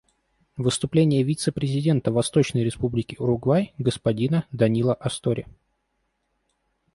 Выступление 0.57 1.21
вице-президента 1.21 2.11
Восточной 2.11 2.63
Республики 2.63 3.15
Уругвай 3.19 3.75
господина 3.77 4.47
Данило 4.51 4.95
Астори. 4.95 5.45